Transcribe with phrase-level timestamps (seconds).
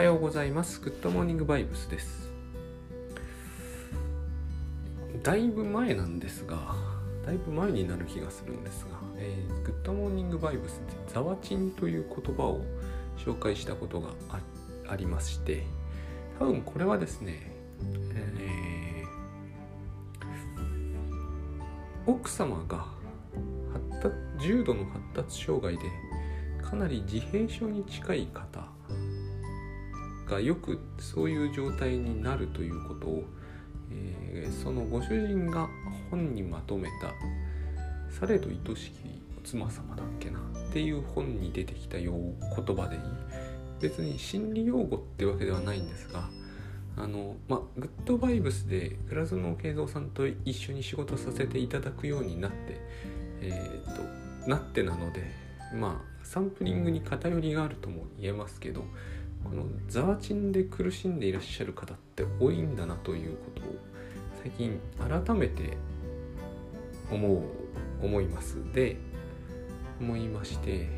[0.00, 0.80] はようございます。
[0.80, 2.32] グッドモーニングバイブスです。
[5.22, 6.74] だいぶ前なんですが、
[7.26, 12.64] だいぶ前になる気がするんですが、えー、グッドモーニングバイブスでザワチンという言葉を
[13.18, 14.08] 紹介したことが
[14.88, 15.66] ありまして、
[16.38, 17.52] 多分これはですね、
[18.14, 22.86] えー、奥様が
[23.98, 24.00] 発
[24.38, 25.82] 達重度の発達障害で
[26.62, 28.79] かなり自閉症に近い方
[30.30, 33.24] がよくそういう状態になるということを、
[33.92, 35.68] えー、そのご主人が
[36.10, 37.12] 本にまとめた
[38.14, 38.94] 「されど愛しき
[39.36, 40.38] お妻様だっけな」
[40.70, 42.14] っていう本に出てきたよ
[42.56, 43.02] 言葉でいい。
[43.80, 46.28] 別に心理用語ってわけではないんですが
[46.96, 52.78] あのまあグッドバイブスで倉園慶三さんと一緒に仕事させていただくようになって
[53.40, 55.24] えっ、となってなので
[55.74, 58.84] まあサンプリングに偏りがあるとも言えますけど
[59.44, 63.74] このザワチンで苦しんでいらっしゃる方って多いんだなということを
[64.42, 65.76] 最近改めて
[67.10, 67.42] 思う
[68.02, 68.56] 思います。
[68.72, 68.96] で
[70.00, 70.88] 思いまして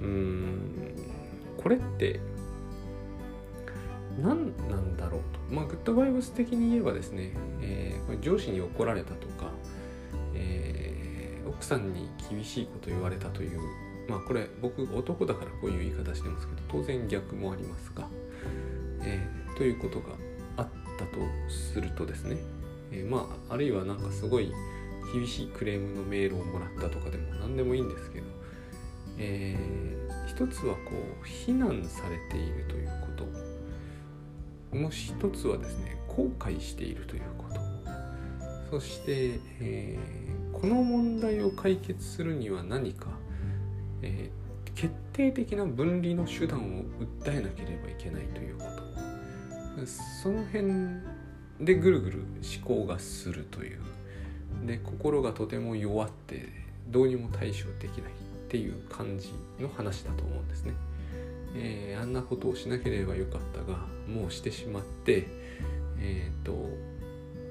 [0.00, 0.94] うーん
[1.56, 2.20] これって
[4.20, 5.54] 何なんだろうと。
[5.54, 9.50] まあグッドバイブス的に言えばですね、えー、これ上司に怒られたとか、
[10.34, 13.60] えー、奥さんに厳しいこと言われたという
[14.10, 18.08] まあこれ僕男だからこういう言い方してますけど当然逆もありますが、
[19.02, 20.16] えー、ということが
[20.56, 22.36] あったとするとですね、
[22.90, 24.52] えー、まああるいはなんかすごい
[25.14, 28.26] 厳しいクレームのメールをもらったとかでも何でもいいんですけど、
[29.18, 30.80] えー、一つはこ
[31.22, 33.24] う非難されているというこ
[34.72, 37.60] ともう一つはですね後悔しているということ
[38.70, 43.19] そして、えー、この問題を解決するには何か
[44.02, 46.84] えー、決定的な分離の手段を
[47.22, 49.86] 訴えなければいけないということ。
[49.86, 50.66] その辺
[51.60, 52.24] でぐるぐる
[52.64, 53.78] 思考がするという。
[54.66, 56.48] で心がとても弱って
[56.88, 58.14] どうにも対処できないっ
[58.48, 60.74] ていう感じの話だと思うんですね、
[61.54, 63.78] えー、あんなことをしなければよかったが
[64.08, 65.28] もうしてしまって
[66.00, 66.68] え、ー、と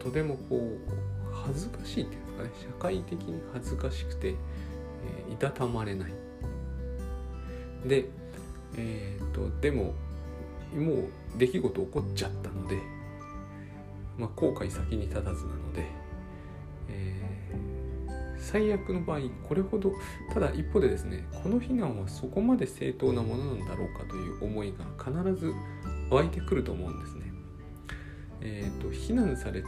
[0.03, 2.49] とてもこう恥ずかしいっていうんですかね。
[2.77, 6.13] 社会的に恥ずかしくて、えー、いたたまれない。
[7.85, 8.09] で
[8.77, 9.93] えっ、とでも
[10.75, 12.77] もう出来事起こっちゃったので、
[14.17, 15.85] まあ、後悔先に立たずなので、
[16.89, 19.91] えー、最悪の場合これほど
[20.33, 25.53] ただ一方でですねこの非難はそこまで正当なものなんだろうかという思いが必ず
[26.09, 27.25] 湧いてくると思うんですね。
[28.41, 29.67] えーと、と非難されて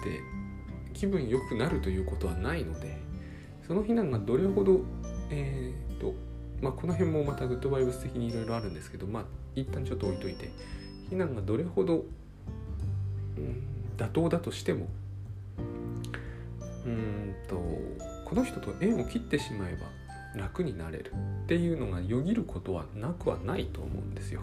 [0.93, 3.01] 気分良くなるということはないので
[3.67, 4.81] その非難がどれほど、
[5.29, 6.30] えーと
[6.61, 9.23] まあ、この辺もまたグッドバイブス的にいろいろあるんですけど、まあ、
[9.55, 10.51] 一旦ちょっと置いといて
[11.09, 12.05] 避難がどれほど、
[13.37, 13.63] うん、
[13.97, 14.87] 妥当だとしても
[16.85, 17.55] うんと
[18.25, 21.11] この人と縁を切ってしまえば楽になれる
[21.43, 24.41] っていうのがよぎることはなくはないと思うんですよ。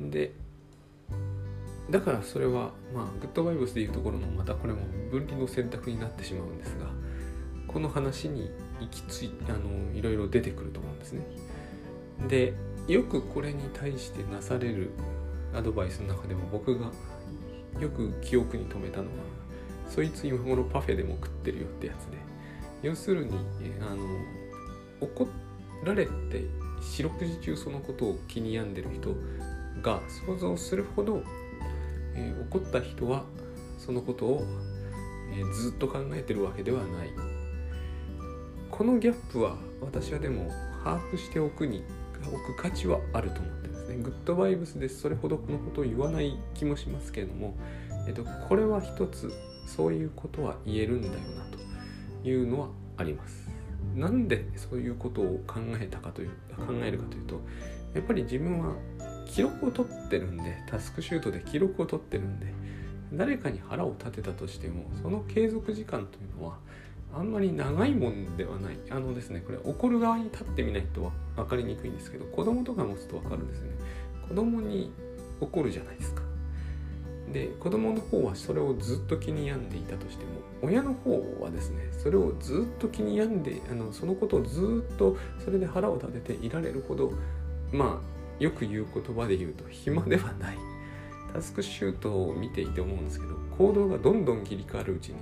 [0.00, 0.32] で
[1.90, 4.80] だからそれはまあグッドバイブスでいうところのまたこれも
[5.10, 6.86] 分離の選択になってしまうんですが
[7.68, 8.50] この話に
[8.82, 11.26] 行き着いあのいろいろ出てくると思うんですね。
[12.28, 12.54] で
[12.88, 14.90] よくこれに対してなされる
[15.54, 16.90] アドバイスの中でも僕が
[17.80, 19.10] よく記憶に留めたのは
[19.88, 22.18] そいつ今頃パフェでも食ってるよってやつで
[22.82, 23.32] 要するに
[23.80, 24.06] あの
[25.00, 25.28] 怒
[25.84, 26.10] られて
[26.80, 29.14] 四六時中そのことを気に病んでる人
[29.82, 31.22] が想像するほど、
[32.14, 33.24] えー、怒った人は
[33.78, 34.44] そのことを、
[35.32, 37.10] えー、ずっと考えてるわけではない
[38.72, 40.50] このギャップは私はでも
[40.82, 41.84] 把握しておくに
[42.26, 43.98] 置く価値はあると思ってますね。
[43.98, 47.54] グッドバイブスでそれほどこのことを言わない気もしますけれども、
[48.08, 49.30] えっと、これは一つ
[49.66, 51.44] そういうことは言えるんだよな
[52.22, 53.50] というのはあります。
[53.94, 57.42] なんでそういうことを考えたかという考えるかというと
[57.92, 58.74] やっぱり自分は
[59.26, 62.46] 記録を取ってるんでタスクシュートで記録を取ってるんで
[63.12, 66.56] 誰かに腹を立てたとしてもその継続時間というのは
[67.14, 68.76] あんまり長いもんではない。
[68.90, 73.72] あのですねこれ怒る側に立ってみないと分かりにくいんですけど子供とか持つと分かるんですよね。
[74.28, 74.92] 子供に
[75.40, 76.22] 怒るじゃないですか。
[77.32, 80.30] で子供の方はそれをずっと気に病んでいたとしても
[80.60, 87.12] 親の方はですねそれをずっと気に病んであのそのことをずっとそれで腹を立てていられるほど
[87.72, 90.58] まあよく言う言葉で言うと暇ではない。
[91.32, 95.14] タスクシュートを見ていて思うんですけど行動がどんどん切り替わるうちに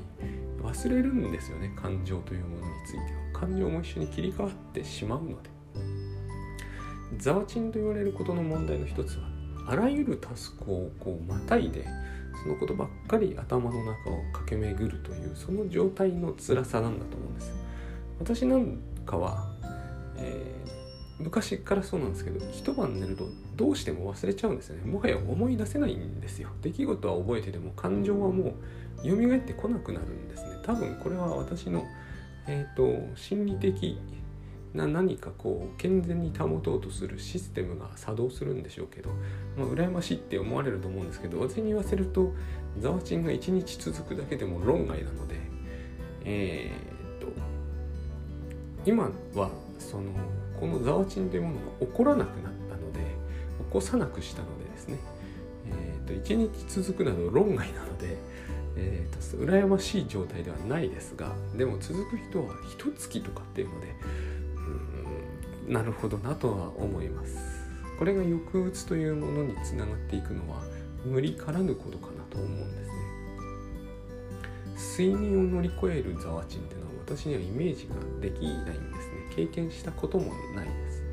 [0.62, 3.41] 忘れるんですよね感情というものについては。
[3.41, 5.51] 感情も一緒に切り替わってしまうので。
[7.19, 9.29] ザワチンと言われることの問題の一つは
[9.67, 11.87] あらゆるタスクをこうまたいで
[12.43, 17.53] そのことばっかり頭の中を駆け巡るというその状態の辛さなんだと思うんです。
[18.19, 19.49] 私なんかは、
[20.17, 24.91] えー、昔からそうなんですけど一晩寝るとどうしても忘れちゃうんですよね。
[24.91, 26.49] もはや思い出せないんですよ。
[26.62, 28.55] 出来事は覚えてても感情はも
[29.05, 30.50] う蘇ってこなくなるんですね。
[30.62, 31.85] 多分これは私の
[32.47, 33.99] えっ、ー、と心理的
[34.75, 39.11] な何かこう健全に保とうとするシステムが作動するんでしょうけど、
[39.57, 42.33] まあ、羨ましいって思われると思うんですけど私に言わせると
[42.79, 45.37] ザワチンが1日続くだけでも論外なので
[46.25, 47.33] えー、っと
[48.87, 50.12] 今はその
[50.59, 54.99] このザワチンというものが起こらなくなったので起こさなくしたのでですね
[55.67, 58.17] えー、っと1日続くなど論外なので
[58.77, 63.95] えーと、羨ましい状態ではないですがでも続く人は一月とかっていうので
[65.67, 67.61] うんなるほどなとは思います。
[67.99, 70.63] これが抑うつというものにつながっていくのは
[71.05, 72.85] 無理からぬことかなと思うんで
[74.97, 75.11] すね。
[75.13, 78.81] 睡眠を乗り越えるザワチンっていうのは私にはイメージができないんですね。
[79.37, 81.05] 経験したこともないです。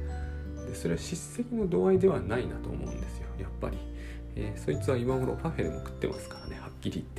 [0.69, 3.27] でそれは叱責の度合いではないなと思うんですよ。
[3.39, 3.77] やっぱり、
[4.36, 7.16] えー、そいつは今頃パフェでも食ってますからねはっきり言って。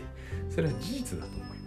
[0.59, 1.59] それは事実だと思います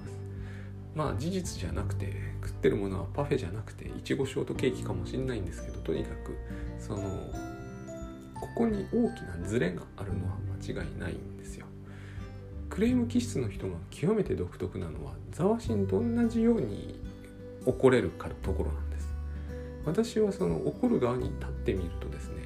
[0.96, 2.12] まあ事実じゃなくて
[2.44, 6.38] 食ってるものはパフェじゃなくていちごショートケーキかもしれないんですけどとにかく
[6.78, 7.00] その
[8.38, 11.68] ここに大きなズレがあるのは間違いないんですよ。
[12.70, 17.00] クレーム気質の人が極めて独特なのはザワシンと同じように
[17.66, 19.08] 怒れるかところなんです。
[19.86, 22.42] 私はその怒る側に立ってみるとですね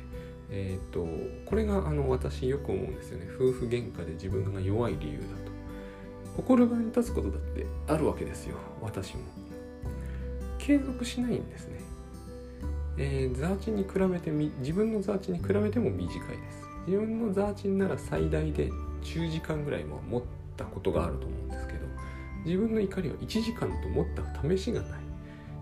[0.52, 1.08] えーと、
[1.50, 5.45] これがあの私よく思うんですよね夫婦喧嘩で自分が弱い理由だ
[6.36, 8.58] と怒る側に立つことだってあるわけですよ。
[8.82, 9.24] 私も。
[10.58, 11.80] 継続しないんですね、
[12.98, 16.68] えー、ザーチンに比べてみ自分のザーチンに比べても短いです。
[16.88, 18.72] 自分のザーチンなら最大で
[19.04, 20.22] 10時間ぐらいも持っ
[20.58, 21.80] たことがあると思うんですけど
[22.46, 25.00] 自分の怒りは1時間と持った試しがない。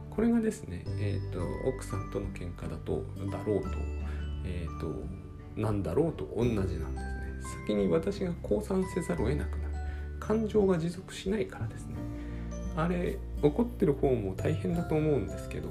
[0.09, 3.69] これがですね、えーと、奥さんとの喧嘩だとだろうと,、
[4.45, 4.93] えーと、と
[5.59, 7.23] なんだろうと同じなんですね。
[7.65, 9.62] 先に私が降参せざるを得なくなる。
[10.25, 11.95] 感情が持続しないからですね。
[12.75, 15.69] あれ怒ってる方も大変だと思うんですけど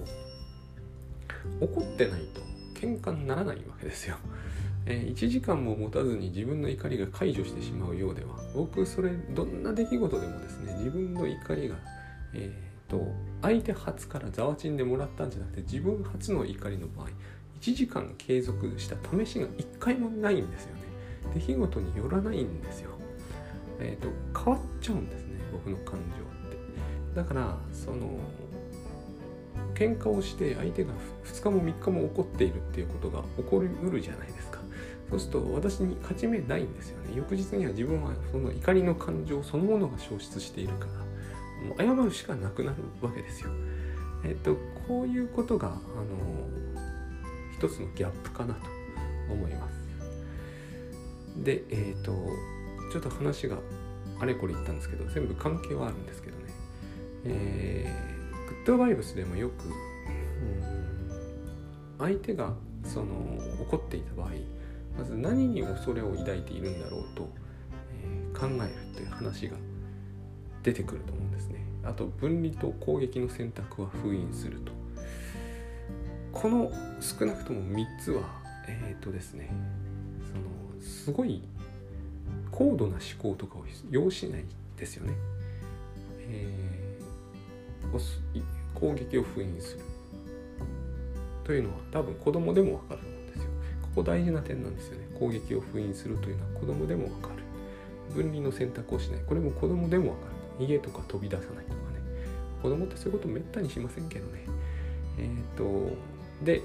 [1.61, 2.41] 怒ってないと
[2.79, 4.17] 喧嘩にならないわけですよ、
[4.87, 11.77] えー、1時間も持たずに自分の怒りが解除してしまうようでは僕それどんな出来事でもですね自分の怒りが
[12.35, 13.13] えーと、
[13.43, 17.09] 相手初からざわちんでもらったんじゃなくて自分初の怒りの場合
[17.61, 20.83] 1時間継続した試しが1回もないんですよね。
[21.35, 22.91] 出来事によらないんですよ。
[23.83, 24.09] えーと、
[24.39, 25.99] 変わっちゃうんですね僕の感情っ
[26.51, 27.17] て。
[27.17, 28.19] だからその
[29.75, 30.93] 喧嘩をして相手が
[31.25, 34.61] 2日も3日も怒っているっていうことが起こりうるじゃないですか。
[35.11, 37.13] そうすると私に勝ち目ないんですよね。
[37.15, 40.87] 翌日には自分はその怒りの感情そのものが消失しているか
[41.79, 43.51] らもう謝るしかなくなるわけですよ。
[44.25, 44.57] えっ、ー、と
[44.89, 45.79] こういうことがあの
[47.59, 48.61] 一つのギャップかなと
[49.31, 49.83] 思います。
[51.45, 52.13] でえっ、ー、と
[52.93, 53.57] ちょっと話が
[54.21, 56.43] あれこれ言ったんですけど全部関係はあるんですけどね。
[57.25, 59.55] えー、グッドバイブスでもよく、
[61.99, 62.53] 相手が
[62.85, 63.15] その
[63.63, 64.31] 怒っていた場合
[64.99, 67.31] まず何に恐れを抱いているんだろうと、
[68.03, 69.57] えー、考えるっていう話が
[70.63, 71.65] 出てくると思うんですね。
[71.83, 74.73] あと分離と攻撃の選択は封印すると。
[76.33, 76.71] この
[77.01, 78.23] 少なくとも3つは
[78.69, 79.51] えっ、ー、とですね
[80.31, 81.43] そのすごい
[82.53, 84.45] 高度な思考とかを要しない
[84.77, 85.15] ですよね。
[86.29, 89.81] えー、攻撃を封印する
[91.45, 93.45] というのは多分子供でもわかると思うんですよ。
[93.83, 95.09] ここ大事な点なんですよね。
[95.19, 97.43] 攻撃を封印するというのは子供でもわかる。
[98.15, 99.21] 分離の選択をしない。
[99.27, 100.27] これも子供でもわか
[100.59, 100.65] る。
[100.65, 101.79] 逃げとか飛び出さないとかね。
[102.63, 104.45] 子供ってそういうことめったにしませんけどね。
[105.19, 105.97] えっ、ー、と、
[106.45, 106.63] で、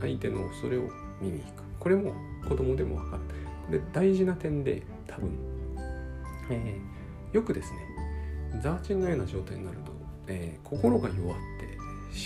[0.00, 0.82] 相手の恐れを
[1.20, 1.62] 見に行く。
[1.80, 2.12] これも
[2.48, 3.22] 子供でもわかる。
[3.66, 5.30] これ大事な点で多分、
[6.50, 7.78] えー、よくですね
[8.60, 9.92] ザーチンのような状態になると、
[10.28, 11.78] えー、心が弱って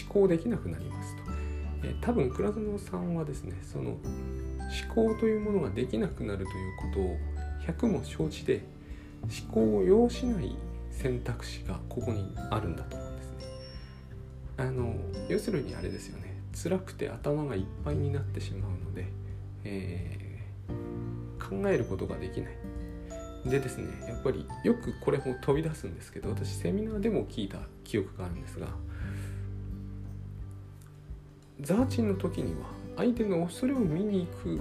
[0.02, 1.22] 思考できなくなりますと、
[1.84, 4.00] えー、多分倉園さんはですねその思
[4.94, 7.16] 考というものができなくなるということを
[7.66, 8.62] 100も承知で
[9.22, 10.56] 思考を要しない
[10.90, 13.36] 選択肢がここにあるんだと思うんですね。
[14.56, 14.94] あの
[15.28, 19.06] 要するにあれですよね辛くて頭がいっぱいになってしまうので、
[19.64, 20.27] え
[21.48, 22.56] 考えることができない。
[23.44, 28.66] でですねやっぱりよくこれも飛び出すんですけど私セミナーでも聞いた記憶があるんですが
[31.60, 34.60] ザーチンの時には相手の恐れを見に行く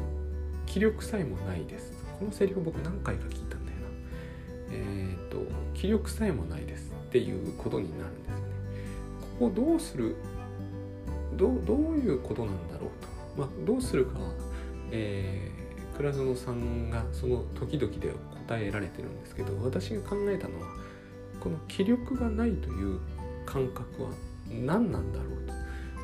[0.66, 1.92] 気力さえもないです。
[2.20, 3.88] このセリフ僕何回か聞いたんだよな。
[4.72, 5.38] えっ、と
[5.74, 8.44] 気力さえもないですっていうことになるんですよね。
[9.40, 10.16] ここどうする
[11.38, 11.52] どう
[11.98, 12.90] いうことなんだろう
[13.38, 14.32] と、まあ、どうするかは、
[14.92, 15.52] え、
[15.98, 18.14] 倉園さんがその時々で
[18.48, 20.68] 答えられてるんですけど私が考えたのは
[21.40, 23.00] この気力がないという
[23.46, 24.10] 感覚は
[24.50, 25.54] 何なんだろうと、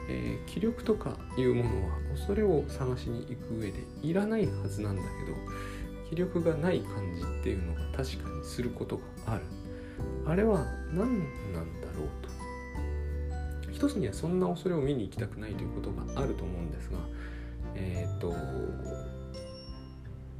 [0.09, 1.95] えー、気力とかいうものは
[2.27, 5.37] それを探しに行く上でいらないはずなんだけど
[6.09, 9.43] 気力がない感じっていうのが確かにすることがある。
[10.25, 11.19] あれは何
[11.53, 12.33] なんだろうと。
[13.71, 16.97] 一つにはそんな恐れを見に行きたくないということがあると思うんですが
[17.75, 18.33] えっ、ー、と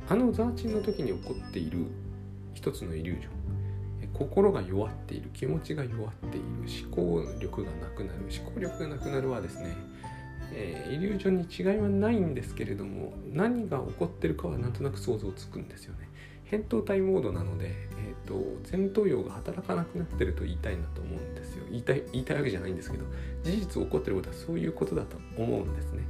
[0.10, 1.86] あのザーチンの時に起こっている
[2.54, 3.34] 一つのイリュージョン。
[4.14, 6.46] 心が弱っている気持ちが弱っている
[6.86, 8.20] 思考力がなくなる。
[8.30, 9.76] 思考力がなくなるはですね、
[10.52, 16.10] えー、イリュージョンに違いはないんですけれども何が起こってるかはなんとなく想像つくんですよね。
[16.52, 18.36] 扁桃体モードなので、えーと、
[18.72, 21.64] 前頭葉が働かなくなってると言いたいんだと思うんですよ。
[21.72, 23.06] 言いたい言いたいわけじゃないんですけど
[23.44, 26.04] 事実起こってることはそういうことだと思うんですね。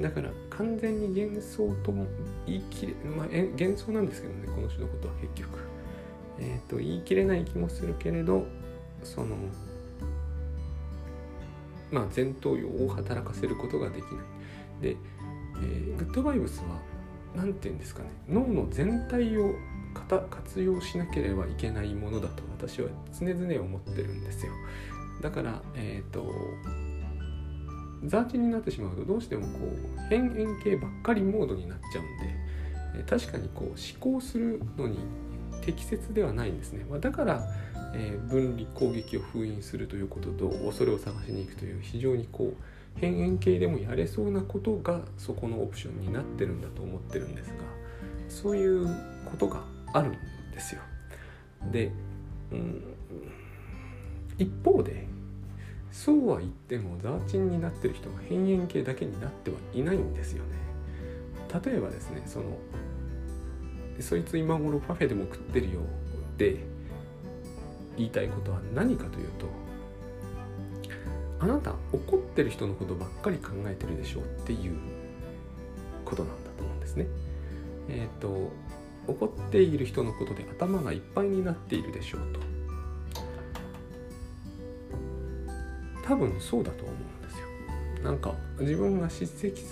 [0.00, 2.06] だから完全に幻想とも
[2.46, 5.58] 言い切れまあ幻想なんですけどねこの種のことは結局。
[6.40, 8.46] えーと、言い切れない気もするけれど
[9.02, 9.36] その
[11.90, 14.14] まあ前頭葉を働かせることができない。
[14.82, 16.78] で、えー、グッドバイブスは
[17.34, 18.10] 何て言うんですかね。
[18.28, 19.54] 脳の全体を
[20.30, 22.88] 活用しなければいけないものだと私は
[23.18, 24.52] 常々思ってるんですよ。
[25.22, 26.24] だからえっ、ー、と
[28.04, 34.98] ザーチになってしまうとどうしてもこう変円形ばっかりモードになっちゃうんで確かにこう思考するのに
[35.62, 37.42] 適切ではないんですね、まあ、だから、
[37.94, 47.54] え、分離攻撃を封印するということと恐れを探しに行くという非常にこう変円形でもやれそうなことがそこのオプションになってるんだと思ってるんですが
[48.28, 48.86] そういう
[49.30, 49.62] ことが
[49.92, 50.12] あるん
[50.52, 50.80] ですよ。
[51.70, 51.92] で、
[52.52, 52.82] うん、
[54.38, 55.06] 一方で
[55.90, 60.50] そうは言ってもザーチンになってる人は変円形だけになってはいないんですよね。
[61.64, 62.58] 例えばですねその
[64.00, 65.80] そいつ今頃パフェでも食ってるよ
[66.36, 66.56] で
[67.96, 69.46] 言いたいことは何かというと
[71.40, 74.76] あなた怒ってる人のことばっかり考えてるでしょうっていう
[76.04, 77.06] ことなんだと思うんですね。
[77.88, 78.50] えっ、ー、と
[79.06, 82.40] 怒っている人のことで頭がいっぱいになっているでしょうと
[86.08, 87.46] 多分そうだと思うんですよ。
[88.02, 89.62] なんか自分が叱責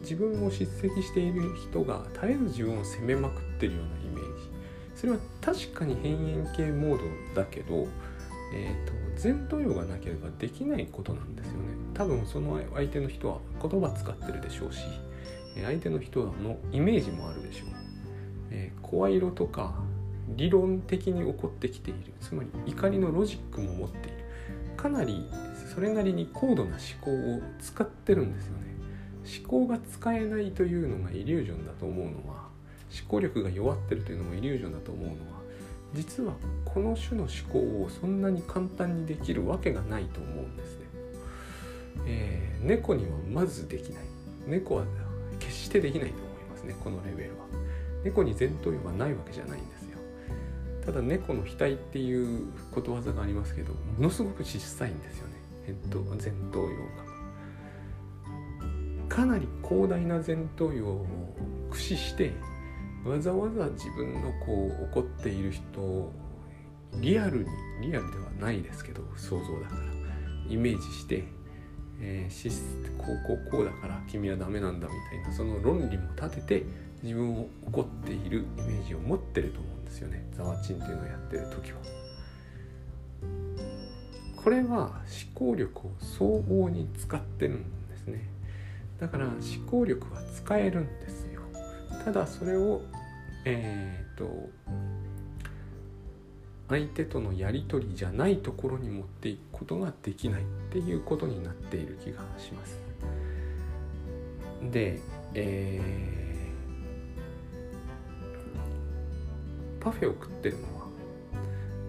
[0.00, 4.50] 自分を叱責している人が絶えず自分を責めまくってるようなイメージ。
[4.94, 7.00] それは確かに変円形モー
[7.34, 7.86] ドだけど、
[8.54, 11.58] えーと、前頭葉がなければできないことなんですよね。
[11.94, 14.80] 多分その相手の人は言葉使ってるでしょうし
[15.64, 17.68] 相手の人のイメージもあるでしょう、
[18.50, 19.74] えー、声色とか
[20.36, 22.12] 理論的に起こってきている。
[22.20, 24.16] つまり怒りのロジックも持っている。
[24.76, 25.26] かなり
[25.76, 28.66] それなりに高度な思考を使ってるんですよね
[29.38, 32.46] 思考が使えないというのがイリュージョンだと思うのは
[32.98, 35.36] 思考力が弱ってるというのもイリュージョンだと思うのは
[35.92, 36.32] 実は
[36.64, 40.86] この種の思考をそんなに簡単にできるわけがないと思うんですね。
[42.06, 44.04] えー、猫にはまずできない。
[44.46, 44.84] 猫は
[45.38, 47.46] 決してできないと思いますねこのレベルは。
[48.02, 49.98] 猫に前頭葉がないわけじゃないんですよ。
[50.86, 55.35] ただ猫の額っていうことわざがありますけどものすごく小さいんですよね
[55.72, 57.06] 前頭葉が。
[59.08, 61.06] かなり広大な前頭葉を
[61.70, 62.32] 駆使して
[63.04, 66.12] わざわざ自分のこう怒っている人を
[66.94, 67.46] リアルに
[67.82, 69.82] リアルではないですけど想像だから
[70.48, 71.24] イメージして、
[72.00, 76.66] えー、こうこうこうだから君はダメなんだみたいなその論理も立てて
[77.02, 82.05] 自分を怒っているイメージを持ってると思うんですよねザワチンっていうのをやってる時は。
[84.46, 85.02] これは
[85.34, 88.28] 思考力を相応に使ってるんですね。
[89.00, 89.34] だから思
[89.68, 91.40] 考力は使えるんですよ
[92.04, 92.80] ただそれを
[93.44, 94.48] えっ、ー、と
[96.68, 102.78] 相手とのやり取りじゃないところに持っていくことができないっていうことになっている気がします
[104.70, 105.00] で、
[105.34, 110.75] えー、パフェを食ってるの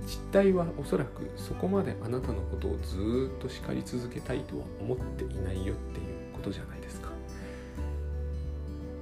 [0.07, 7.09] 実態はおそらくそこまであなたのことをずっと叱り続けたいとは思っていないよっていうことじゃないですか。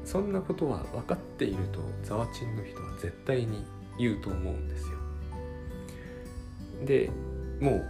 [0.03, 3.65] そんなことは分かっているとザワチンの人は絶対に
[3.99, 4.97] 言うと思うんですよ。
[6.85, 7.11] で
[7.61, 7.85] もう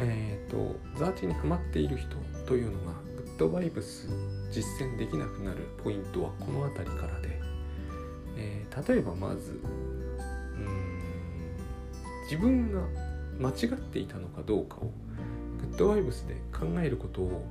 [0.00, 2.16] えっ、ー、とザワチンにハマっている人
[2.46, 4.08] というのがグッドバイブス
[4.50, 7.40] 実践できなくなるポイントはこの辺りからで。
[8.36, 9.60] えー、例えばまず
[12.32, 12.80] 自分が
[13.38, 14.90] 間違っていたのかどうかを
[15.60, 17.44] グッドバイブスで考えることを、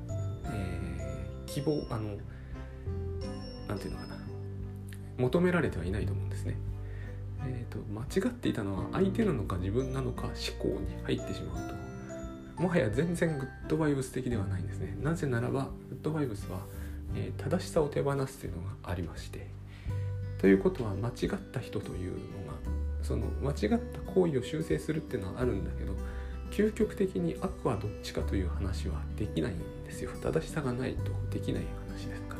[0.45, 2.17] えー、希望あの
[3.67, 4.17] なんていうのかな
[5.19, 6.57] 求められてはいないと思うんですね。
[7.45, 11.69] えーと、間違っていたのは相手なのか自分なのか思考に入ってしまう
[12.55, 16.59] ともはや全然グッドバイブス的ではないんですねなぜならばグッドバイブスは、
[17.15, 19.47] えー、正しさを手放すというのがありまして
[20.37, 22.40] ということは間違った人というの
[23.03, 25.93] その間違った行為を修正するっていうのはあるんだけど
[26.51, 32.35] 究極的に悪はどっちかという話はできないんですよ正しさがないとできない話ですか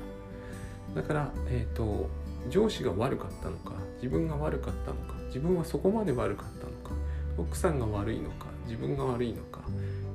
[0.95, 2.09] らだから、えーと
[2.49, 6.95] 上司が悪かったのか自分が悪かったのか自分はそこまで悪かったのか
[7.37, 9.61] 奥さんが悪いのか自分が悪いのか、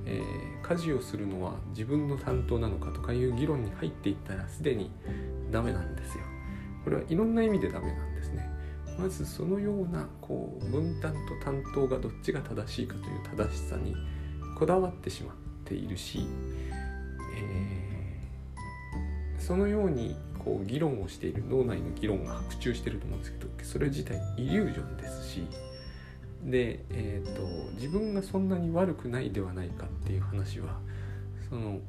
[0.05, 4.91] えー、家事をするのは自分の担当なのかとかいう議論に入っていったらすでに
[5.51, 6.25] ダメなんですよ。
[6.85, 8.16] これはいろんな意味でダメなんです。
[8.99, 13.95] まずそのようなこう分担と担当がどっちが正しいかという正しさに
[14.59, 16.27] こだわってしまっているし、
[17.37, 25.47] えー、そのようにこう議論をしている脳内の議論が白昼してると思うんですけどそれ自体イリュージョンですし
[26.45, 27.43] で、えーと、
[27.75, 30.79] 自分がそんなに悪くないではないかっていう話は
[31.51, 31.81] その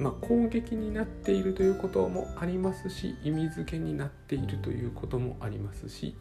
[0.00, 6.16] まあ、攻撃になっているということもありますし意味付けになっているということもありますし、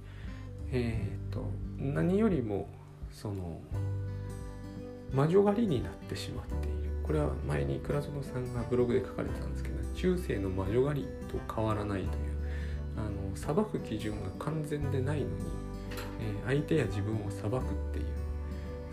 [0.71, 1.45] えーと、
[1.77, 2.67] 何よりも
[3.11, 3.61] その
[5.13, 6.87] 魔女狩りになってしまっている。
[7.03, 12.11] これは前に倉園さんがブログで書かれてたんですけど中世の魔女狩りと変わらないという
[12.97, 15.31] あの裁く基準が完全でないのに、
[16.19, 17.61] えー、相手や自分を裁くっ
[17.93, 18.05] ていう。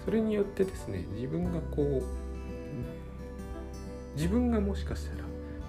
[0.05, 2.24] それによってですね自分がこう
[4.17, 5.25] 自分がもしかしたら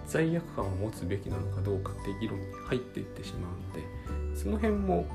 [0.08, 5.06] 罪悪感を持つべきなのかどうかって議論に入っていってしまうのでその辺もやっ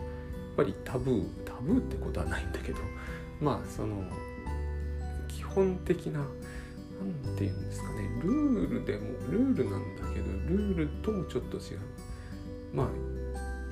[0.57, 2.79] ぱりタブータブーってことはないんだけど
[3.40, 4.03] まあその
[5.29, 6.21] 基本的な
[7.01, 11.79] 何て言うんですかねルールでもルールなんだけどルールともちょっと違う。
[12.75, 12.87] まあ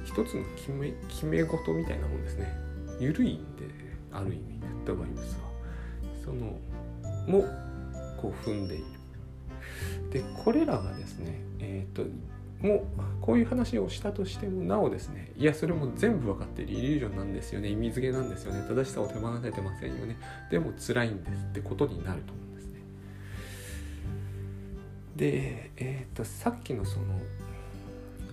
[0.04, 2.52] 一つの決め決め事みたいなもんですね。
[2.98, 3.64] 緩いんで
[4.12, 5.50] ある意味グッドバイブスは
[6.24, 6.58] その
[7.26, 7.44] も
[8.20, 8.84] こう踏んでいる。
[10.10, 12.02] でこれらがですねえっ、ー、と
[12.60, 12.82] もう
[13.20, 16.70] こういう話をしたとしてもなおですねいやそれも全部分かってる。
[16.70, 17.68] イリュージョンなんですよね。
[17.68, 18.64] 意味付けなんですよね。
[18.68, 20.16] 正しさを手放せてませんよね。
[20.50, 21.44] でも辛いんです。
[21.44, 22.80] ってことになると思うんですね。
[25.14, 27.06] でえっ、ー、とさっきのその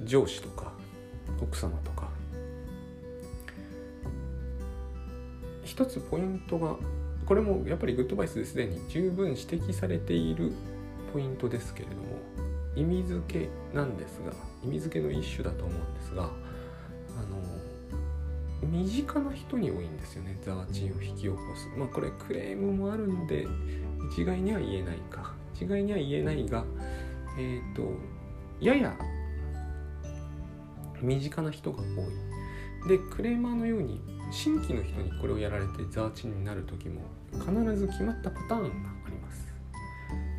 [0.05, 0.73] 上司とか
[1.41, 2.09] 奥様とか
[5.63, 6.75] 一つポイントが
[7.25, 10.53] これもやっぱりグッドバイスですでに十分指摘されている
[11.11, 12.01] ポイントですけれども
[12.75, 14.31] 意味付けなんですが
[14.63, 16.31] 意味付けの一種だと思うんですがあの
[18.67, 21.67] 身近な人に多いんですよねザワチンを引き起こす。
[21.77, 23.47] まあこれクレームもあるんで
[24.11, 25.33] 一概には言えないか。
[25.53, 26.65] 一概には言えないが
[27.37, 27.93] えっ、ー、と
[28.59, 28.95] やや
[31.01, 31.85] 身近な人が多い。
[32.87, 37.01] でクレーマーのように新規の人にこれをやられてザーチンになる時も
[37.33, 38.89] 必ず決まったパターンが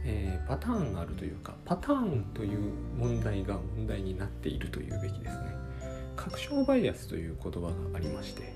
[0.08, 5.56] えー、パターンがあるというかパターンという問題が問題になっているというべきですね。
[6.14, 8.54] 確証バイアスという言葉がありまして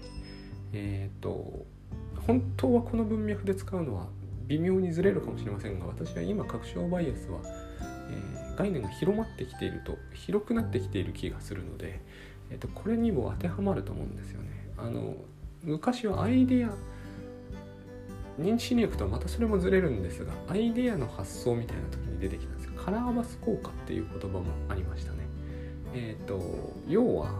[0.72, 1.66] えっ、ー、と
[2.26, 4.06] 本当はこの文脈で使うのは
[4.46, 7.40] 微妙にずれるかもしれませんが私は今確証バイアスは、
[8.10, 12.00] えー、概念が広まってきていると広くなってきている気がするので、
[12.50, 14.68] えーとこれにも当てはまると思うんですよね。
[14.78, 15.16] あの
[15.62, 16.70] 昔はアイデア
[18.40, 22.72] 認知心理学とはまたそれもずれるんですがアイデアの発想みたいな時に出てきたんですよ。
[22.76, 25.18] カラーバス効果っていう言葉もありましたね。
[25.94, 26.40] えっ、ー、と
[26.88, 27.32] 要は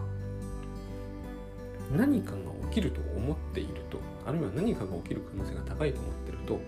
[1.91, 2.37] 何かが
[2.69, 6.59] 起きると思っているとあるいは何かが起きる可能性が高いと思ってると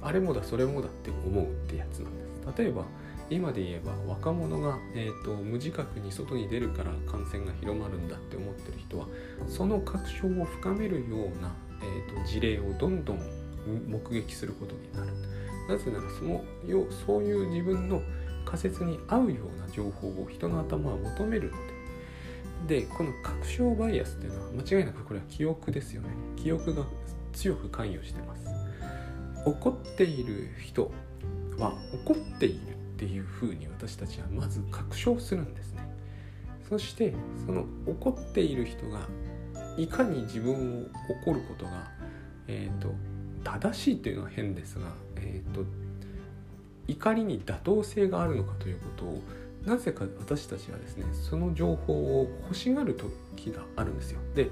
[0.00, 2.58] あれもだそれもだって思うってやつなんです。
[2.58, 2.84] 例えば
[3.30, 9.06] 今で言えば若者が、えーと、無自覚に外に出るから感染が広まるんだって思ってる人は
[9.46, 15.12] その確証を深めるような、えーと事例をどんどん目撃することになる。
[15.68, 18.02] なぜならそのよそういう自分の
[18.44, 21.56] 仮説に合うような情報を人の頭は求めるの
[22.66, 26.08] ででこの確証バイアスっていうのは間違いなくこれは記憶ですよね。
[26.36, 26.84] 記憶が
[27.32, 28.46] 強く関与してます。
[29.44, 30.92] 怒っている人
[31.58, 31.74] は
[32.06, 35.82] 怒っているっていうふうに私たちはまず確証するんですね。
[36.68, 37.14] そして
[37.46, 39.08] その怒っている人が
[39.76, 40.86] いかに自分を
[41.24, 41.90] 怒ることが、
[42.46, 42.94] えーと
[43.60, 44.86] 正しいというのは変ですが、
[45.16, 45.64] えーと、
[46.88, 49.22] 怒りに妥当性があるのかということを
[49.66, 52.94] なぜか私たちはですねその情報を欲しがる
[53.36, 54.20] 時があるんですよ。
[54.34, 54.48] で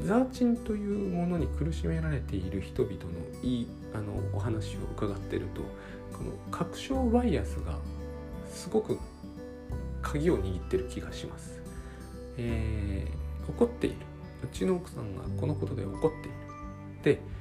[0.00, 2.98] ザーチンというものに苦しめられている人々の
[3.44, 5.62] いいあのお話を伺ってると
[6.16, 7.78] この確証バイアスが
[8.52, 8.98] すごく
[10.02, 11.62] 鍵を握ってる気がします、
[12.36, 13.96] えー、怒っている。
[14.42, 17.18] うちの奥さんがこのことで怒っている。
[17.18, 17.33] で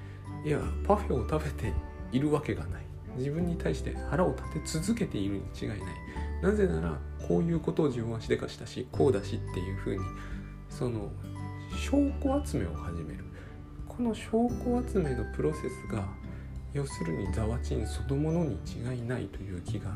[0.46, 1.74] いやパフェを食べて
[2.12, 2.84] いるわけがない。
[3.18, 5.80] 自分に対して腹を立て続けているに違いない。
[6.42, 10.02] なぜならこういうことを自分はしでかしたしこうだしっていうふうに
[10.70, 11.12] その
[11.78, 13.24] 証拠集めを始める。
[13.88, 16.04] この証拠集めのプロセスが
[16.74, 19.92] 要するにザワチンそのものに違いないという気が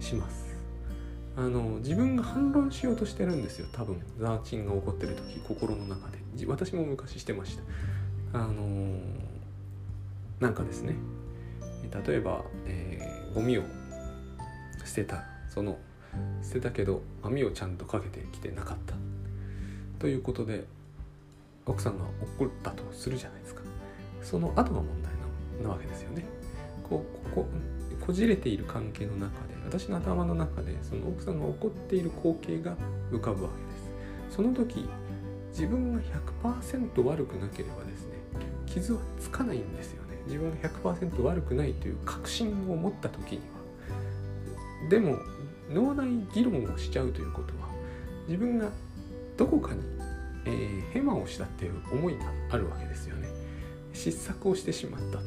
[0.00, 0.56] します。
[1.36, 3.68] あの自分が反論しようとしてるんですよ。
[3.72, 6.18] 多分ザワチンが起こってる時心の中で。
[6.46, 7.56] 私も昔してまし
[8.32, 8.38] た。
[8.40, 9.00] あのー、
[10.40, 10.96] なんかですね
[12.06, 13.62] 例えば、えー、ゴミを
[14.84, 15.78] 捨てたその
[16.42, 18.94] 捨てたけど網をちゃんとかけてきてなかった。
[19.98, 20.64] ということで
[21.66, 22.04] 奥さんが
[22.38, 23.62] 怒ったとするじゃないですか。
[24.22, 25.12] その後が問題
[25.62, 26.24] なわけですよね。
[26.88, 27.46] こうここ
[28.06, 32.76] こじれている関係の中で私の頭の中でその奥さんが怒っている光景が
[33.10, 34.36] 浮かぶわけです。
[34.36, 34.88] その時
[35.50, 36.00] 自分が
[36.42, 38.14] 100%悪くなければですね
[38.66, 39.97] 傷はつかないんですよ。
[40.28, 43.58] 自分が100%悪くないという確信を持った時には
[44.88, 45.16] でも
[45.70, 47.68] 脳内議論をしちゃうということは
[48.26, 48.70] 自分が
[49.36, 49.80] どこかに、
[50.44, 53.28] えー、ヘマをしたっていう思いがあるわけですよね。
[53.92, 55.24] 失策をしてしまったと。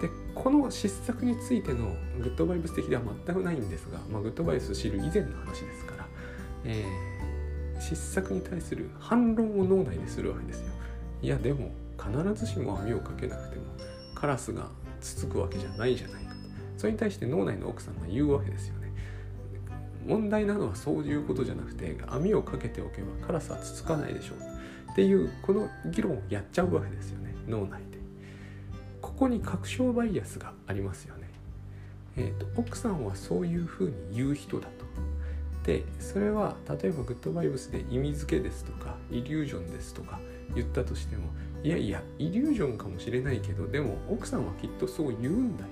[0.00, 6.06] でこの失策についてのグッドバイブス的では全くないんですが、まあ、グッドバイブス知る以前の話ですから、
[6.64, 10.66] えー、失策に対する反論を脳内でするわけですよ。
[11.20, 13.62] いやでも必ずしも網をかけなくても
[14.18, 14.68] カラスが
[15.00, 16.36] つつくわけじゃないじゃないかと。
[16.76, 18.92] それに対して脳内の奥さんが言うわけですよね。
[20.06, 24.92] 問題なのはそういうことじゃなくて網をかけておけばカラスはつつかないでしょう。
[24.92, 27.34] っていうこの議論をやっちゃうわけですよね。
[27.46, 27.98] 脳内で。
[29.00, 31.28] ここに確証バイアスがありますよね。
[32.16, 34.88] えーと、奥さんはそういうふうに言う人だと。
[35.64, 40.18] でそれは例えばグッドバイブスで意味付けですとかイリュージョンですとか
[40.54, 41.24] 言ったとしても
[41.62, 45.70] いやいやイリュージョンかもしれないけどでも奥さんはきっとそう言うんだよ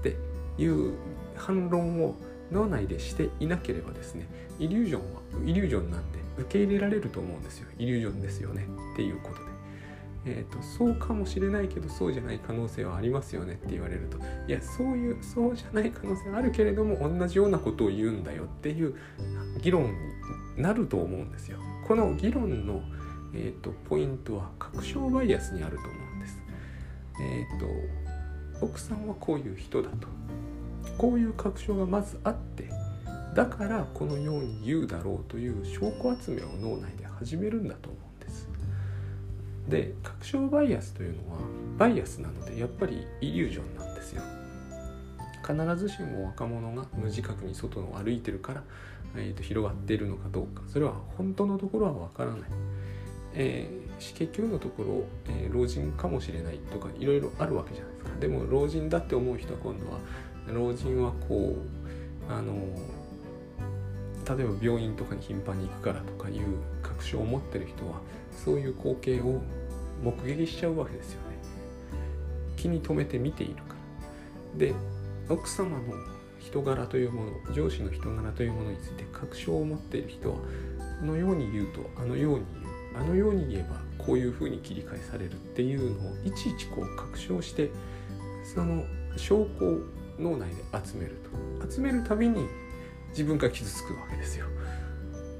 [0.00, 0.16] って
[0.58, 0.94] いう
[1.36, 2.14] 反論を
[2.50, 4.26] 脳内でしていなければですね
[4.58, 7.68] イリュージョンはイリュージョンなんで受け入れられると思うんですよ。
[7.78, 9.40] イリュージョンですよねっていうことで、
[10.26, 14.18] えーと、そうかもしれないけどそうじゃない可能性はありますよねって言われると。
[14.48, 18.94] いやそういうそうじゃない可能性あるけれども同じようなことを言うんだよっていう
[19.62, 21.58] 議論になると思うんですよ。
[21.86, 22.82] この議論の、
[23.34, 26.42] えーと、ポイントは確証バイアスにあると思うんです。
[27.20, 27.60] えっ、ー、
[28.60, 30.08] と奥さんはこういう人だと。
[30.98, 32.68] こういう確証がまずあって
[33.34, 38.48] だからこのように言うだろうという証拠集めを脳内で始めるんだと思うんです。
[39.68, 41.38] で確証バイアスというのは
[41.78, 44.22] バイアスなのでやっぱりイリュージョンなんですよ。
[45.46, 48.62] 必ずしも若者が無自覚に外を歩いてるから、
[49.16, 50.62] えー、と広がっているのかどうか。
[50.68, 52.40] それは本当のところはわからない、
[53.34, 58.10] えー、結局のところ、えー、老人かもしれないとかいろいろあるわけじゃないですか。
[58.18, 59.98] でも老人だって思う人は今度は
[60.52, 61.56] 老人はこ
[62.28, 62.54] うあの
[64.36, 68.00] 例えば病院とかに頻繁に行くからとかいう確証を持ってる人は
[68.44, 69.40] そういう光景を
[70.02, 71.36] 目撃しちゃうわけですよね。
[72.56, 73.60] 気に留めて見ているか
[74.54, 74.58] ら。
[74.58, 74.74] で
[75.28, 75.82] 奥様の
[76.38, 80.36] 人柄というもの上司の人柄というものについて確証を持っている人は
[81.00, 82.44] このように言うとあのように
[82.94, 87.70] あのように言えばこういうふうに切り替えされるっていうのをいちいちこう確証して
[88.54, 88.84] その
[89.16, 89.78] 証拠を
[90.18, 91.16] 脳内で集める
[91.58, 91.70] と。
[91.70, 92.46] 集めるたびに
[93.10, 94.46] 自分が傷つくわけですよ。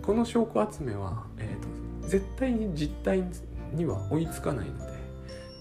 [0.02, 3.24] この証拠集めは、えーと、絶対に実態
[3.72, 4.92] には追いつかないので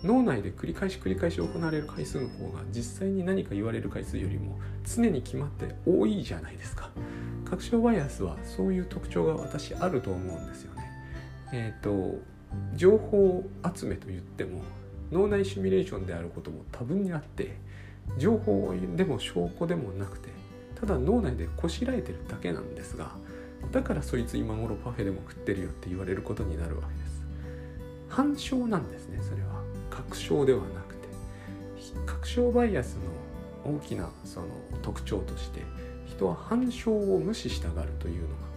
[0.04, 6.90] 脳内で繰り返し繰り返し行われる回数の方が実際に何か言われる回数よりも常に決まって多いじゃないですか。
[7.46, 10.79] 確証バイアスはそういう特徴が私あると思うんですよね。
[11.52, 12.20] えっ、ー、と
[12.76, 13.44] 情報
[13.76, 14.62] 集めと言っても
[15.12, 17.58] 脳内シミュレーションであることも多分にあって
[18.18, 20.30] 情報でも証拠でもなくて
[20.80, 23.12] ただ脳内でこしらえてるだけなんですが
[23.72, 27.22] だからそいつ今頃パフェでも食ってるよって言われることになるわけです。
[28.08, 29.62] 反証なんですねそれは。
[29.90, 31.08] 確証ではなくて。
[32.06, 32.98] 確証バイアス
[33.66, 34.48] の大きなその
[34.82, 35.62] 特徴として
[36.06, 38.49] 人は反証を無視したがるというのが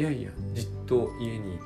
[0.00, 1.64] いやいやじっと家にいて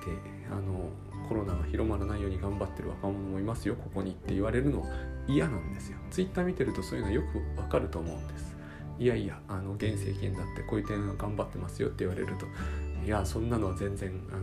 [0.50, 0.90] あの
[1.28, 4.88] コロナが広まらないように頑張ってる若者もいますよここにって言われるのは
[5.28, 5.98] 嫌なんですよ。
[6.10, 8.56] ツイッター見てるとそういうのよくわかると思うんです。
[8.98, 12.46] いやいやあの現政権だってこういう点は頑張ってますよって言われると
[13.06, 14.42] いやそんなのは全然あの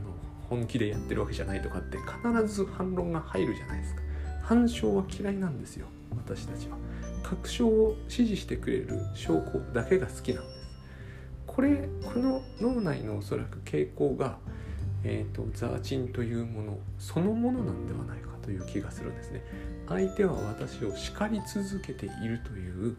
[0.50, 4.02] 本気でやってるわけじゃないとかって必ず反論が入るじゃないですか。
[4.42, 6.78] 反証は嫌いなんですよ私たちは。
[7.24, 10.61] 確証を支持してくれる証拠だけが好きなんです。
[11.56, 14.38] これこの脳内のおそらく傾向が、
[15.04, 19.44] えーと、ザーチンというものそのものなんではないかという気がするんですね。
[19.88, 22.96] 相手は私を叱り続けているという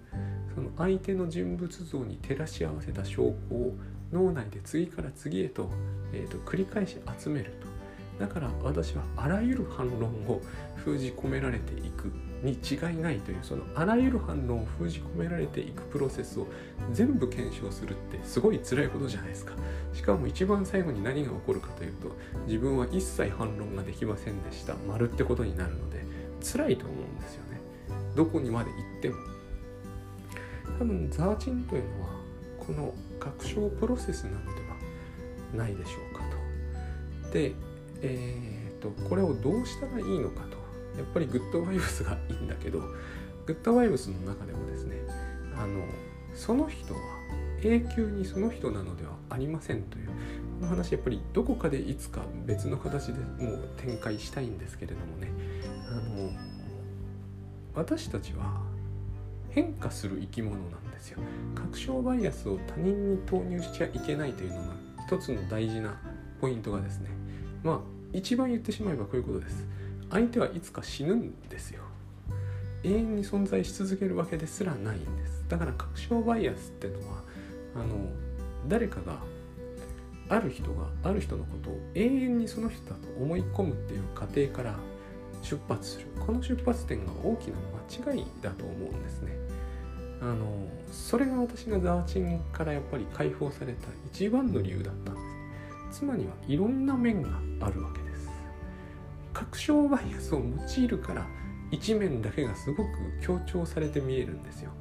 [0.54, 3.74] その相手の人物像に照らし合わせた証拠を
[4.12, 5.70] 脳内で次から次へと,、
[6.12, 7.71] えーと、繰り返し集めると。
[8.18, 10.40] だから私はあらゆる反論を
[10.76, 16.46] 封じ込められていくに違いないというそのあらゆる反論を封じ込められていくプロセスを
[16.92, 19.54] 全部検証するってすごい辛いことじゃないですか。
[19.92, 24.74] しかも一番最後に何が起こるかというと自分は一切反論ができませんでした。
[24.88, 26.04] 丸ってことになるので
[26.42, 27.60] 辛いと思うんですよね。
[28.16, 29.16] どこにまで行っても。
[30.78, 32.08] 多分ザーチンというのは
[32.58, 34.76] この確証プロセスなのでは
[35.54, 36.24] ないでしょうか
[37.24, 37.32] と。
[37.32, 37.52] で、
[38.02, 40.62] えーと、これをどうしたらいいのかと。
[40.96, 42.80] やっぱりグッドバイブスがいいんだけど
[43.46, 44.96] グッドバイブスの中でもですね
[45.56, 45.84] あの
[46.34, 47.00] その人は
[47.62, 50.12] 永久にその人なのではありませんというこ
[50.62, 55.30] の話やっぱりどこかでいつか別の形でもう展開したいんですけれどもね
[55.88, 56.30] あの
[57.74, 58.60] 私たちは
[59.50, 61.18] 変化する生き物なんですよ
[61.54, 64.74] 確証バイアスを他人に投入しちゃいけないというのが
[65.06, 66.00] 一つの大事な
[66.40, 67.10] ポイントがですね
[67.62, 67.80] まあ
[68.12, 69.66] 一番言ってしまえばこういうことです。
[70.10, 71.82] 相手はいつか死ぬんですよ。
[72.84, 75.44] 永遠に存在し続けるわけですらないんです。
[75.48, 77.22] だから確証バイアスってのは
[77.76, 78.08] あの
[78.68, 79.18] 誰かが
[80.28, 84.76] ある人がある人のことを永遠にその人だと思い込むっていう過程から
[85.42, 86.06] 出発する。
[86.24, 87.56] この出発点が大きな
[88.04, 89.32] 間違いだと思うんですね。
[90.20, 95.31] あのそれが私がザーチンからやっぱり解放された一番の理由だったんです。
[95.92, 97.28] 妻にはいろんな面が
[97.60, 98.30] あるわけです。
[99.32, 101.26] 確証バイアスを用いるから
[101.70, 102.88] 一面だけがすごく
[103.22, 104.72] 強調されて見えるんですよ。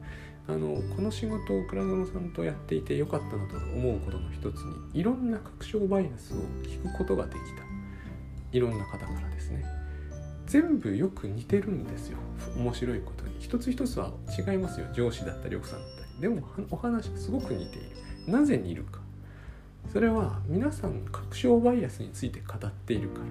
[0.48, 7.64] あのこの仕事を倉園さんとやっていてよかったなと思うことの一つにいろんな確証バイアスを聞くことができた。
[8.52, 9.64] いろんな方からですね。
[10.48, 12.18] 全部よく似てるんですよ。
[12.58, 13.36] 面白いことに。
[13.40, 14.88] 一つ一つは違いますよ。
[14.94, 16.22] 上司だったり奥さんだったり。
[16.22, 17.90] でもお話すごく似てい
[18.28, 18.32] る。
[18.32, 19.00] なぜ似るか。
[19.92, 23.26] それは皆さん確証バイアスについて語っているから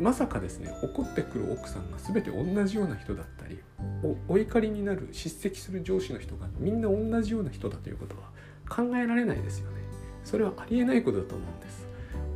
[0.00, 3.58] まさかですね怒ってくる奥さんが全て同じような人だったり
[4.28, 8.22] お怒りになる叱責する上司の人がみんな同じような人だということは
[8.68, 9.82] 考えられないですよね
[10.24, 11.90] それはありえないことだと思うんです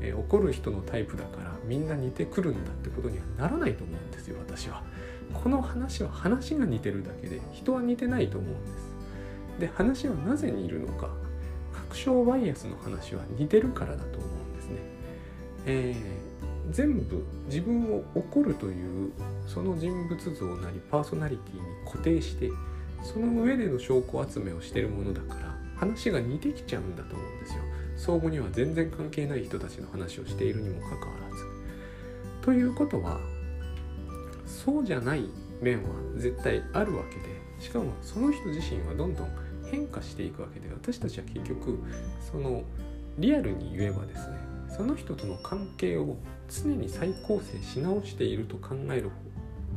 [0.04, 4.82] えー、怒る人のタイプだからみんな似てくるんだってことにはならないと思うんですよ私は。
[5.32, 8.94] この話は話が似てるだけで人は似てないと思うんです。
[9.60, 11.08] で話はなぜ似るのか
[11.94, 14.78] 確証バイアスの話は似てるからだと思うんですね。
[15.64, 19.12] えー、全部自分を怒るという
[19.46, 22.50] その人物像なりパーソナリティに固定して
[23.04, 27.62] その上での証拠集めをしてるものだから話が似てきちゃうんだと思うんですよ。
[27.96, 31.44] 相互には全然関係ない人たちの話をしているにもかかわらず。
[32.42, 33.20] ということは
[34.44, 35.28] そうじゃない
[35.60, 39.43] 面は絶対あるわけでしかもその人自身はどんどん
[39.74, 41.80] 変化していくわけで私たちは結局
[42.20, 42.62] その
[43.18, 44.36] リアルに言えばですね
[44.68, 46.16] その人との関係を
[46.48, 49.10] 常に再構成し直していると考える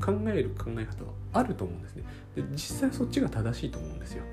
[0.04, 2.04] 考える考え方はあると思うんですね。
[2.36, 4.24] で実際そっちが正しいと思うんですよ。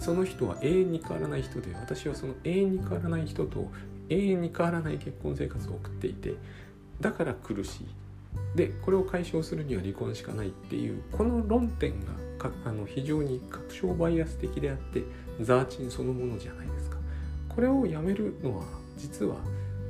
[0.00, 3.70] その人は永遠に変わらない人で私はその永遠に変わらない人と
[4.08, 6.34] 永遠に変わらない結婚生活を送っていて
[7.00, 7.86] だから苦しい。
[8.56, 12.06] でこれを解消するには離婚しかないっていうこの論点が
[12.40, 15.02] かあの非常に確証バイアス的であって
[15.40, 16.96] ザーチンそのものじゃないですか。
[17.48, 18.64] これをやめるのは
[18.96, 19.36] 実は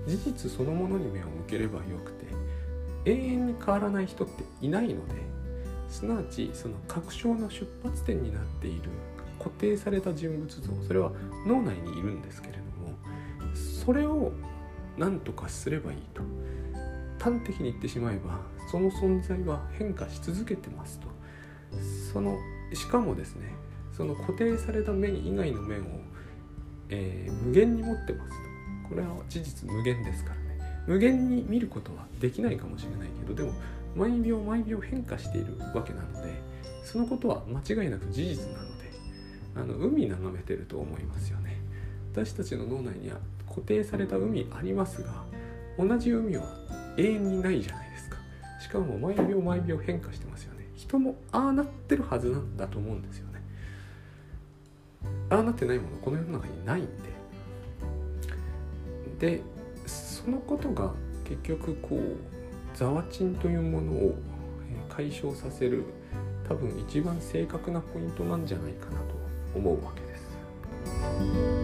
[0.07, 2.27] 事実そのものに目を向ければよくて
[3.05, 5.15] 永遠に変わらない人っていないので
[5.89, 8.83] すなわちその確証の出発点になっている
[9.39, 11.13] 固定された人物像それは
[11.47, 12.97] 脳内にいるんですけれども
[13.55, 14.33] それを
[14.97, 16.23] 何とかすればいいと。
[17.21, 21.20] 端的に言ってしまえばその存在は変化し続けてますと。
[22.13, 22.39] その
[22.73, 23.53] しかもですね
[23.97, 25.85] その固定された面以外の面を、
[26.89, 28.89] えー、無限に持ってますと。
[28.89, 30.59] これは事実無限ですからね。
[30.87, 33.53] 無限に見ることはできないかもしれないけどでも
[33.95, 36.41] 毎秒毎秒変化しているわけなので
[36.85, 38.91] そのことは間違いなく事実なので
[39.55, 41.61] あの海眺めてると思いますよね。
[42.13, 45.25] 私たちの脳内には固定された海ありますが
[45.79, 46.57] 同じ海は
[46.97, 48.17] 永遠にないじゃないですか。
[48.61, 50.50] しかも毎秒毎秒変化してますよ。
[50.91, 53.41] 人もああなってるはずなんだと思うんですよね
[55.29, 56.87] ああなってないものこの世の中にないん
[59.21, 59.43] でで
[59.87, 60.93] そのことが
[61.25, 64.19] 結局こうざわちんというものを
[64.89, 65.85] 解消させる
[66.49, 69.15] 多分一番正確なポイントなんじゃないかなと
[69.55, 71.60] 思うわけです。